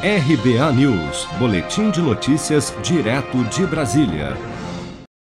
RBA 0.00 0.72
News, 0.74 1.26
Boletim 1.40 1.90
de 1.90 2.00
Notícias, 2.00 2.72
direto 2.84 3.42
de 3.52 3.66
Brasília. 3.66 4.36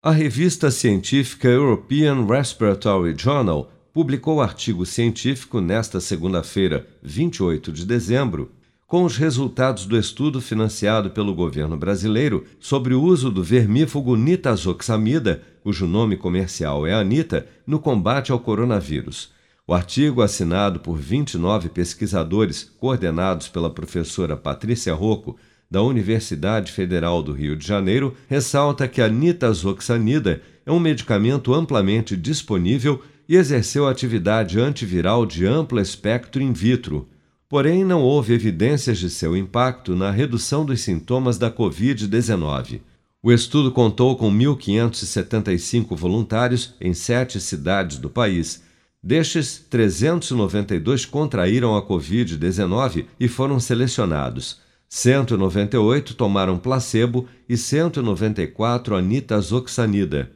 A 0.02 0.10
revista 0.10 0.72
científica 0.72 1.48
European 1.48 2.26
Respiratory 2.26 3.14
Journal 3.16 3.72
publicou 3.94 4.42
artigo 4.42 4.84
científico 4.84 5.62
nesta 5.62 6.00
segunda-feira, 6.00 6.88
28 7.04 7.72
de 7.72 7.86
dezembro, 7.86 8.50
com 8.88 9.04
os 9.04 9.16
resultados 9.16 9.86
do 9.86 9.96
estudo 9.96 10.42
financiado 10.42 11.12
pelo 11.12 11.36
governo 11.36 11.78
brasileiro 11.78 12.44
sobre 12.60 12.96
o 12.96 13.04
uso 13.04 13.30
do 13.30 13.44
vermífugo 13.44 14.16
nitazoxamida, 14.16 15.44
cujo 15.62 15.86
nome 15.86 16.18
comercial 16.18 16.88
é 16.88 16.96
Anita, 16.96 17.46
no 17.68 17.78
combate 17.78 18.32
ao 18.32 18.40
coronavírus. 18.40 19.32
O 19.66 19.74
artigo, 19.74 20.22
assinado 20.22 20.82
por 20.82 20.98
29 20.98 21.70
pesquisadores, 21.70 22.70
coordenados 22.78 23.48
pela 23.48 23.70
professora 23.70 24.36
Patrícia 24.36 24.94
Rocco, 24.94 25.38
da 25.72 25.82
Universidade 25.82 26.70
Federal 26.70 27.24
do 27.24 27.32
Rio 27.32 27.56
de 27.56 27.66
Janeiro, 27.66 28.14
ressalta 28.28 28.90
que 28.90 29.02
a 29.02 29.08
nitazoxanida 29.08 30.42
é 30.66 30.72
um 30.72 30.82
medicamento 30.82 31.54
amplamente 31.54 32.18
disponível 32.18 33.02
e 33.28 33.38
exerceu 33.38 33.88
atividade 33.88 34.60
antiviral 34.60 35.26
de 35.26 35.46
amplo 35.46 35.80
espectro 35.80 36.42
in 36.42 36.52
vitro. 36.52 37.08
Porém, 37.48 37.86
não 37.86 38.02
houve 38.02 38.34
evidências 38.34 38.98
de 38.98 39.10
seu 39.10 39.36
impacto 39.36 39.96
na 39.96 40.12
redução 40.12 40.66
dos 40.66 40.82
sintomas 40.82 41.38
da 41.38 41.50
Covid-19. 41.50 42.82
O 43.22 43.32
estudo 43.32 43.72
contou 43.72 44.18
com 44.18 44.30
1.575 44.30 45.96
voluntários 45.96 46.76
em 46.82 46.94
sete 46.94 47.40
cidades 47.40 47.98
do 47.98 48.10
país 48.10 48.62
Destes, 49.04 49.62
392 49.70 51.06
contraíram 51.06 51.76
a 51.76 51.86
Covid-19 51.86 53.06
e 53.20 53.28
foram 53.28 53.60
selecionados. 53.60 54.62
198 54.88 56.14
tomaram 56.14 56.58
placebo 56.58 57.28
e 57.50 57.58
194 57.58 58.96
anitazoxanida. 58.96 60.32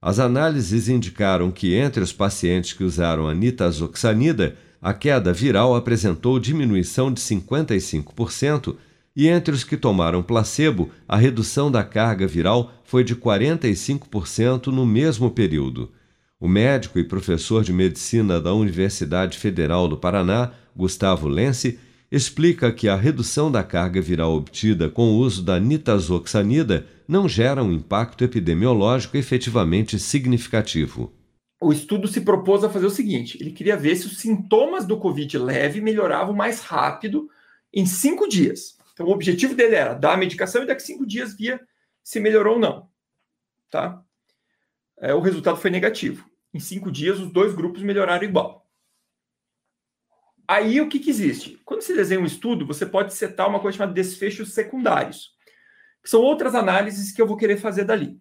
As 0.00 0.20
análises 0.20 0.88
indicaram 0.88 1.50
que 1.50 1.74
entre 1.74 2.00
os 2.00 2.12
pacientes 2.12 2.72
que 2.72 2.84
usaram 2.84 3.26
anitazoxanida, 3.26 4.56
a 4.80 4.94
queda 4.94 5.32
viral 5.32 5.74
apresentou 5.74 6.38
diminuição 6.38 7.12
de 7.12 7.20
55% 7.20 8.76
e 9.16 9.26
entre 9.26 9.52
os 9.52 9.64
que 9.64 9.76
tomaram 9.76 10.22
placebo, 10.22 10.90
a 11.08 11.16
redução 11.16 11.72
da 11.72 11.82
carga 11.82 12.26
viral 12.26 12.72
foi 12.84 13.02
de 13.02 13.16
45% 13.16 14.68
no 14.68 14.86
mesmo 14.86 15.28
período. 15.30 15.90
O 16.42 16.48
médico 16.48 16.98
e 16.98 17.04
professor 17.04 17.62
de 17.62 17.72
medicina 17.72 18.40
da 18.40 18.52
Universidade 18.52 19.38
Federal 19.38 19.86
do 19.86 19.96
Paraná, 19.96 20.50
Gustavo 20.74 21.28
Lense, 21.28 21.78
explica 22.10 22.72
que 22.72 22.88
a 22.88 22.96
redução 22.96 23.48
da 23.48 23.62
carga 23.62 24.00
viral 24.00 24.32
obtida 24.32 24.90
com 24.90 25.12
o 25.12 25.18
uso 25.18 25.44
da 25.44 25.60
nitazoxanida 25.60 26.84
não 27.06 27.28
gera 27.28 27.62
um 27.62 27.70
impacto 27.70 28.24
epidemiológico 28.24 29.16
efetivamente 29.16 30.00
significativo. 30.00 31.12
O 31.60 31.72
estudo 31.72 32.08
se 32.08 32.22
propôs 32.22 32.64
a 32.64 32.68
fazer 32.68 32.86
o 32.86 32.90
seguinte: 32.90 33.38
ele 33.40 33.52
queria 33.52 33.76
ver 33.76 33.94
se 33.94 34.06
os 34.06 34.18
sintomas 34.18 34.84
do 34.84 34.98
Covid 34.98 35.38
leve 35.38 35.80
melhoravam 35.80 36.34
mais 36.34 36.60
rápido 36.62 37.30
em 37.72 37.86
cinco 37.86 38.28
dias. 38.28 38.76
Então, 38.94 39.06
o 39.06 39.12
objetivo 39.12 39.54
dele 39.54 39.76
era 39.76 39.94
dar 39.94 40.14
a 40.14 40.16
medicação 40.16 40.64
e 40.64 40.66
daqui 40.66 40.82
cinco 40.82 41.06
dias 41.06 41.36
via 41.36 41.60
se 42.02 42.18
melhorou 42.18 42.54
ou 42.54 42.60
não. 42.60 42.88
Tá? 43.70 44.02
É, 44.98 45.14
o 45.14 45.20
resultado 45.20 45.56
foi 45.56 45.70
negativo. 45.70 46.31
Em 46.54 46.60
cinco 46.60 46.90
dias, 46.90 47.18
os 47.18 47.32
dois 47.32 47.54
grupos 47.54 47.82
melhoraram 47.82 48.24
igual. 48.24 48.68
Aí, 50.46 50.80
o 50.80 50.88
que, 50.88 50.98
que 50.98 51.08
existe? 51.08 51.58
Quando 51.64 51.80
você 51.80 51.94
desenha 51.94 52.20
um 52.20 52.26
estudo, 52.26 52.66
você 52.66 52.84
pode 52.84 53.14
setar 53.14 53.48
uma 53.48 53.60
coisa 53.60 53.78
chamada 53.78 53.94
desfechos 53.94 54.52
secundários, 54.52 55.30
que 56.02 56.10
são 56.10 56.20
outras 56.20 56.54
análises 56.54 57.10
que 57.10 57.22
eu 57.22 57.26
vou 57.26 57.38
querer 57.38 57.56
fazer 57.56 57.84
dali. 57.84 58.20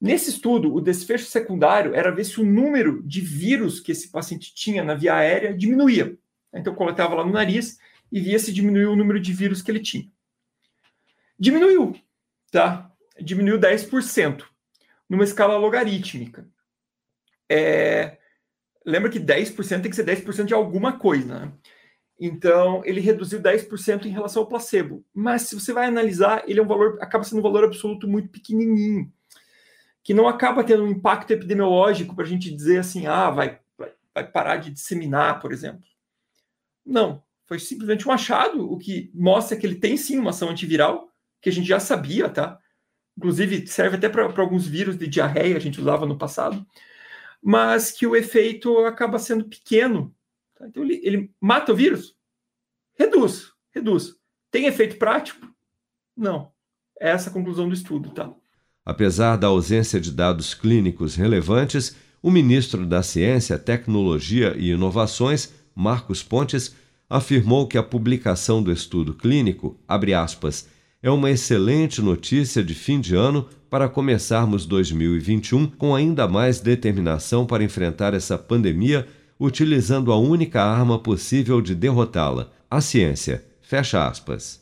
Nesse 0.00 0.30
estudo, 0.30 0.74
o 0.74 0.80
desfecho 0.80 1.26
secundário 1.26 1.94
era 1.94 2.10
ver 2.10 2.24
se 2.24 2.40
o 2.40 2.44
número 2.44 3.02
de 3.02 3.20
vírus 3.20 3.80
que 3.80 3.92
esse 3.92 4.10
paciente 4.10 4.54
tinha 4.54 4.82
na 4.82 4.94
via 4.94 5.14
aérea 5.14 5.54
diminuía. 5.54 6.16
Então, 6.54 6.72
eu 6.72 6.76
coletava 6.76 7.14
lá 7.14 7.24
no 7.24 7.32
nariz 7.32 7.78
e 8.10 8.18
via 8.18 8.38
se 8.38 8.52
diminuiu 8.52 8.92
o 8.92 8.96
número 8.96 9.20
de 9.20 9.32
vírus 9.32 9.60
que 9.60 9.70
ele 9.70 9.80
tinha. 9.80 10.10
Diminuiu, 11.38 11.94
tá? 12.50 12.90
Diminuiu 13.20 13.58
10%, 13.58 14.44
numa 15.08 15.24
escala 15.24 15.56
logarítmica 15.58 16.48
é, 17.52 18.18
lembra 18.84 19.10
que 19.10 19.20
10% 19.20 19.82
tem 19.82 19.90
que 19.90 19.96
ser 19.96 20.06
10% 20.06 20.46
de 20.46 20.54
alguma 20.54 20.98
coisa. 20.98 21.40
Né? 21.40 21.52
Então, 22.18 22.82
ele 22.84 23.00
reduziu 23.00 23.40
10% 23.40 24.06
em 24.06 24.10
relação 24.10 24.42
ao 24.42 24.48
placebo. 24.48 25.04
Mas 25.12 25.42
se 25.42 25.54
você 25.54 25.72
vai 25.72 25.86
analisar, 25.86 26.44
ele 26.46 26.60
é 26.60 26.62
um 26.62 26.66
valor, 26.66 26.98
acaba 27.00 27.24
sendo 27.24 27.40
um 27.40 27.42
valor 27.42 27.64
absoluto 27.64 28.08
muito 28.08 28.30
pequenininho, 28.30 29.12
que 30.02 30.14
não 30.14 30.26
acaba 30.26 30.64
tendo 30.64 30.82
um 30.82 30.88
impacto 30.88 31.30
epidemiológico 31.30 32.14
para 32.14 32.24
a 32.24 32.28
gente 32.28 32.50
dizer 32.50 32.78
assim, 32.78 33.06
ah, 33.06 33.30
vai, 33.30 33.60
vai, 33.76 33.92
vai 34.14 34.26
parar 34.26 34.56
de 34.56 34.70
disseminar, 34.70 35.40
por 35.40 35.52
exemplo. 35.52 35.84
Não, 36.84 37.22
foi 37.44 37.58
simplesmente 37.58 38.08
um 38.08 38.12
achado, 38.12 38.72
o 38.72 38.78
que 38.78 39.10
mostra 39.14 39.56
que 39.56 39.66
ele 39.66 39.76
tem 39.76 39.96
sim 39.96 40.18
uma 40.18 40.30
ação 40.30 40.48
antiviral, 40.48 41.08
que 41.40 41.48
a 41.48 41.52
gente 41.52 41.68
já 41.68 41.78
sabia, 41.78 42.28
tá? 42.28 42.58
Inclusive, 43.16 43.66
serve 43.66 43.96
até 43.96 44.08
para 44.08 44.24
alguns 44.42 44.66
vírus 44.66 44.96
de 44.96 45.06
diarreia, 45.06 45.56
a 45.56 45.60
gente 45.60 45.80
usava 45.80 46.06
no 46.06 46.16
passado 46.16 46.66
mas 47.42 47.90
que 47.90 48.06
o 48.06 48.14
efeito 48.14 48.78
acaba 48.86 49.18
sendo 49.18 49.44
pequeno. 49.44 50.14
Tá? 50.56 50.66
Então, 50.68 50.84
ele, 50.84 51.00
ele 51.02 51.30
mata 51.40 51.72
o 51.72 51.76
vírus? 51.76 52.14
Reduz, 52.96 53.50
reduz. 53.72 54.14
Tem 54.50 54.66
efeito 54.66 54.96
prático? 54.96 55.46
Não. 56.16 56.52
É 57.00 57.10
essa 57.10 57.30
a 57.30 57.32
conclusão 57.32 57.68
do 57.68 57.74
estudo, 57.74 58.10
tá? 58.10 58.32
Apesar 58.84 59.36
da 59.36 59.48
ausência 59.48 60.00
de 60.00 60.12
dados 60.12 60.54
clínicos 60.54 61.16
relevantes, 61.16 61.96
o 62.22 62.30
ministro 62.30 62.86
da 62.86 63.02
Ciência, 63.02 63.58
Tecnologia 63.58 64.54
e 64.56 64.70
Inovações, 64.70 65.52
Marcos 65.74 66.22
Pontes, 66.22 66.74
afirmou 67.08 67.66
que 67.66 67.76
a 67.76 67.82
publicação 67.82 68.62
do 68.62 68.72
estudo 68.72 69.14
clínico, 69.14 69.78
abre 69.86 70.14
aspas, 70.14 70.68
é 71.02 71.10
uma 71.10 71.30
excelente 71.30 72.00
notícia 72.00 72.62
de 72.62 72.74
fim 72.74 73.00
de 73.00 73.16
ano 73.16 73.48
para 73.68 73.88
começarmos 73.88 74.64
2021 74.64 75.66
com 75.66 75.94
ainda 75.94 76.28
mais 76.28 76.60
determinação 76.60 77.44
para 77.44 77.64
enfrentar 77.64 78.14
essa 78.14 78.38
pandemia, 78.38 79.06
utilizando 79.40 80.12
a 80.12 80.16
única 80.16 80.62
arma 80.62 80.98
possível 80.98 81.60
de 81.60 81.74
derrotá-la: 81.74 82.50
a 82.70 82.80
ciência. 82.80 83.44
Fecha 83.60 84.06
aspas. 84.06 84.60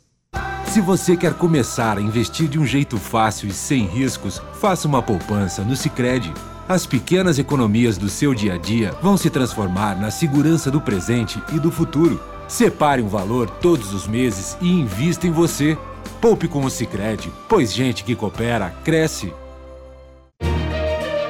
Se 0.64 0.80
você 0.80 1.16
quer 1.16 1.34
começar 1.34 1.98
a 1.98 2.00
investir 2.00 2.48
de 2.48 2.58
um 2.58 2.64
jeito 2.64 2.96
fácil 2.96 3.48
e 3.48 3.52
sem 3.52 3.84
riscos, 3.86 4.40
faça 4.54 4.86
uma 4.86 5.02
poupança 5.02 5.62
no 5.62 5.74
Sicredi. 5.74 6.32
As 6.68 6.86
pequenas 6.86 7.40
economias 7.40 7.98
do 7.98 8.08
seu 8.08 8.32
dia 8.32 8.54
a 8.54 8.56
dia 8.56 8.92
vão 9.02 9.16
se 9.16 9.28
transformar 9.28 10.00
na 10.00 10.12
segurança 10.12 10.70
do 10.70 10.80
presente 10.80 11.42
e 11.52 11.58
do 11.58 11.72
futuro. 11.72 12.20
Separe 12.46 13.02
um 13.02 13.08
valor 13.08 13.50
todos 13.50 13.92
os 13.92 14.06
meses 14.06 14.56
e 14.60 14.68
invista 14.70 15.26
em 15.26 15.32
você. 15.32 15.76
Poupe 16.20 16.46
com 16.46 16.62
o 16.64 16.70
Sicredi, 16.70 17.32
pois 17.48 17.72
gente 17.72 18.04
que 18.04 18.14
coopera 18.14 18.68
cresce. 18.84 19.32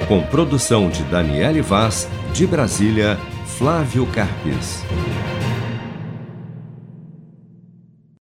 Com 0.09 0.21
produção 0.23 0.91
de 0.91 1.05
Daniele 1.05 1.63
Vaz, 1.63 2.09
de 2.33 2.45
Brasília, 2.45 3.17
Flávio 3.47 4.05
Carpes. 4.07 4.83